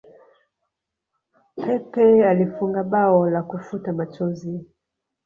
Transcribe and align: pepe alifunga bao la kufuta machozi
pepe 1.57 2.25
alifunga 2.27 2.83
bao 2.83 3.29
la 3.29 3.43
kufuta 3.43 3.93
machozi 3.93 4.59